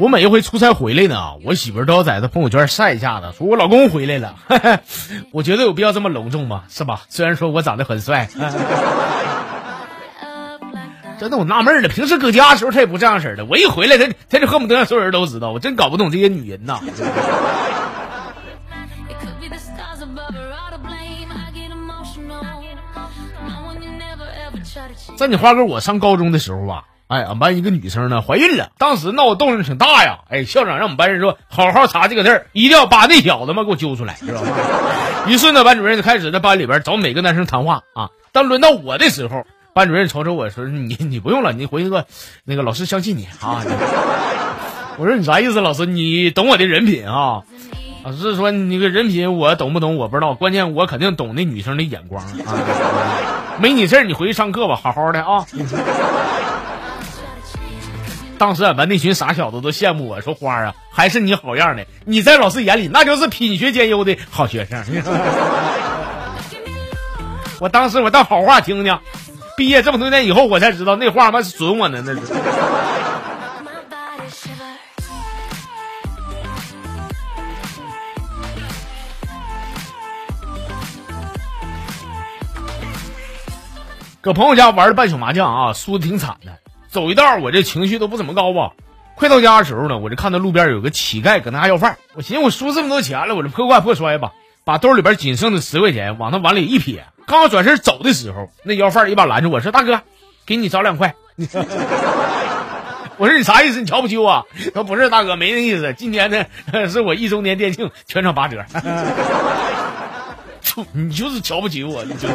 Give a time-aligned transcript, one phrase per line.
[0.00, 4.34] 我每一回出差回来呢，我媳妇儿都要在她朋友圈晒一下子，说我老公回来了。
[5.30, 6.64] 我觉得有必要这么隆重吗？
[6.70, 7.02] 是吧？
[7.10, 8.26] 虽然说我长得很帅，
[11.20, 16.80] 真的我纳闷了，平时搁家的时候她也不这样式的，我一回来，她她就恨不得让所有人都知道，我真搞不懂这些女人呐。
[25.18, 26.84] 在你花哥我上高中的时候吧。
[27.10, 30.20] 哎，俺班一个女生呢怀孕了，当时闹的动静挺大呀。
[30.30, 34.48] 哎，校长让我们班人说好好查这个字儿，一定要把那小子嘛给我揪出来，知道吗？
[35.26, 38.10] 于是呢，班主任就开始在班里边找每个男生谈话啊。
[38.30, 42.06] 当轮到我的时候，班主任瞅瞅我说：“你你不用了，你回去个
[42.44, 43.64] 那个老师相信你啊。
[44.96, 45.84] ”我说：“你啥意思，老师？
[45.86, 47.42] 你懂我的人品啊？”
[48.04, 52.30] 老师说：“你个人品我懂不懂我不知道，关键我肯定懂那女生的眼光啊。
[53.60, 55.44] 没你事儿，你回去上课吧，好好的啊。”
[58.40, 61.86] 当时俺班那群傻小子都羡慕我说：“花啊，还是你好样的！
[62.06, 64.82] 你在老师眼里那就是品学兼优的好学生。
[67.60, 68.98] ”我当时我当好话听听，
[69.58, 72.20] 毕业这么多年以后，我才知道那话嘛是损我呢，那是。
[84.22, 86.58] 搁朋友家玩了半宿麻将啊，输的挺惨的。
[86.90, 88.72] 走一道，我这情绪都不怎么高吧。
[89.14, 91.98] 快到家的时候呢，我就看到路边有个乞丐搁那要饭。
[92.14, 94.32] 我寻思，我输这么多钱了，我这破罐破摔吧，
[94.64, 97.04] 把兜里边仅剩的十块钱往他碗里一撇。
[97.26, 100.00] 刚转身走的时候，那要饭一把拦住我说：“大哥，
[100.46, 101.14] 给你找两块。
[103.18, 103.80] ”我说：“你啥意思？
[103.80, 105.94] 你瞧不起我？”他说：“不是，大哥，没那意思。
[105.96, 106.44] 今天呢
[106.90, 108.64] 是我一周年店庆，全场八折。
[110.92, 112.26] ”你就是瞧不起我，你就。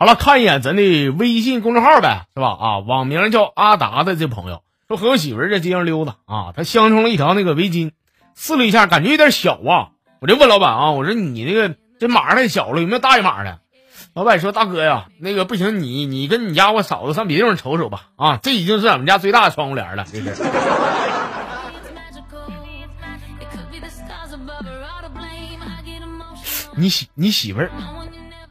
[0.00, 2.56] 好了，看一眼咱的微信公众号呗，是吧？
[2.58, 7.90] 啊，网名叫阿达的这朋友说和我媳妇在街上溜达啊，他相中了一条那个围巾，
[8.34, 9.90] 试了一下，感觉有点小啊。
[10.22, 13.58] 我就问老板啊，我说你那个这码太小了，有没有大一码的？
[14.14, 18.06] 老板说大哥呀，那个不行，你你跟你家我嫂子上别地方瞅瞅吧。
[18.16, 20.42] 啊，这已经是俺们家最大的窗户帘了，这是。
[26.74, 27.70] 你媳你媳妇儿。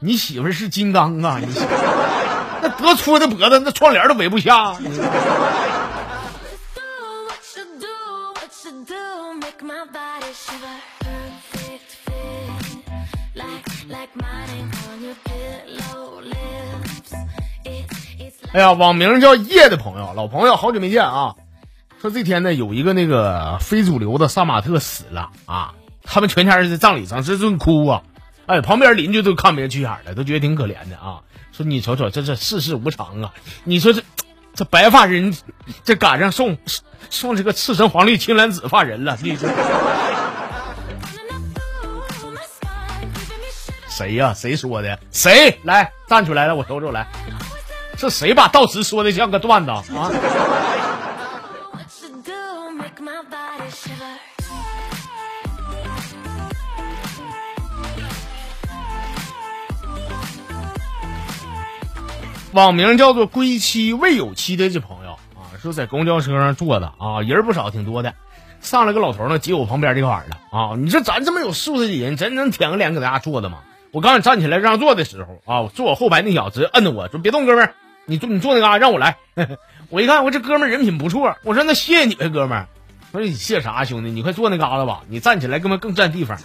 [0.01, 1.39] 你媳妇是金刚啊！
[1.41, 1.47] 你
[2.61, 4.73] 那多粗的脖子，那窗帘都围不下。
[18.51, 21.35] 哎呀，网名叫叶的朋友，老朋友，好久没见啊！
[22.01, 25.73] 说这天呢，有一个那个非主流的杀马特死了啊，
[26.03, 28.01] 他们全家人在葬礼上是正哭啊。
[28.49, 31.21] 哎，旁边邻居都看不下去眼了，都觉得挺可怜的啊。
[31.51, 33.31] 说你瞅瞅，这这世事无常啊！
[33.63, 34.01] 你说这
[34.55, 35.37] 这白发人，
[35.83, 36.57] 这赶上送
[37.11, 39.47] 送这个赤橙黄绿青蓝紫发人了，你说
[43.87, 44.33] 谁呀？
[44.33, 44.97] 谁说的？
[45.11, 46.55] 谁来站出来了？
[46.55, 47.07] 我瞅瞅来，
[47.99, 49.83] 是谁把悼词说的像个段子啊？
[62.51, 68.13] 网名叫做“归期未有期”的这朋友啊，说在公交车上坐的啊，人不少，挺多的。
[68.59, 70.75] 上来个老头呢，接我旁边这块儿了啊。
[70.75, 73.59] 你说咱这么有素质的人，真能舔个脸搁家坐的吗？
[73.91, 77.73] 我刚站起来让座的时候啊，坐我后排那小子直接摁着我说：“别动，哥们儿，
[78.05, 79.17] 你坐你坐那嘎让我来。
[79.89, 82.67] ”我一看，我这哥们儿人品不错，我说：“那谢谢你呗，哥们儿。”
[83.11, 84.11] 我说：“你谢啥，兄弟？
[84.11, 86.37] 你快坐那嘎达吧，你站起来根本更占地方。”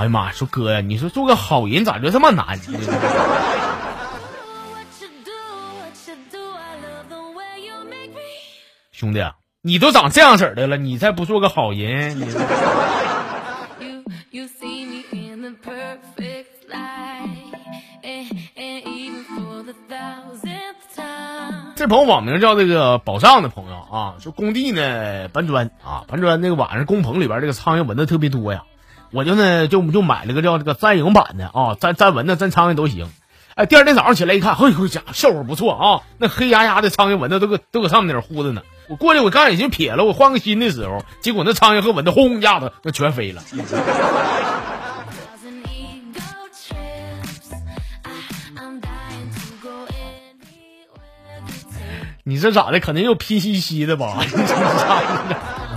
[0.00, 0.32] 哎呀妈！
[0.32, 2.58] 说哥呀，你说做个好人咋就这么难？
[8.92, 9.22] 兄弟，
[9.60, 12.24] 你都长这样式的了，你再不做个好人，你。
[21.76, 28.64] 这朋友网名叫这个宝藏的朋友啊，说工地呢搬砖啊，搬砖那个晚上工棚里边这个苍蝇蚊子特别多呀。
[29.12, 33.10] 我就呢，就就买了个叫这个粘蝇版的啊，粘粘蚊子、粘苍蝇都行。
[33.56, 36.02] 哎，第二天早上起来一看，嘿，家伙效果不错啊！
[36.18, 38.62] 那黑压压的苍蝇蚊子都搁都搁上面那呼着呢。
[38.88, 43.42] 我过去，我刚已经撇了，我换个新的时候，结果那苍蝇和蚊子轰一下子那全飞了。
[52.22, 52.78] 你这咋的？
[52.78, 54.18] 肯定又拼夕夕的吧？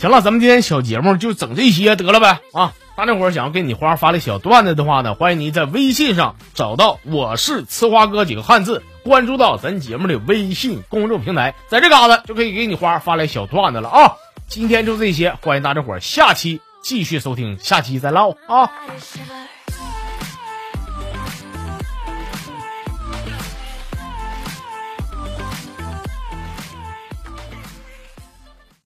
[0.00, 2.72] 行了，咱们今天小节目就整这些得了呗啊！
[2.96, 14.12] 大家伙想要给你花发的小段子的话呢，欢迎您在微信上找到“我是吃花哥”几个汉字，关注到咱节目的微信公众平台，在这嘎子就可以给你花发来小段子了啊！
[14.48, 18.72] 今天就这些，欢迎大家伙下期继续收听，下期再唠啊！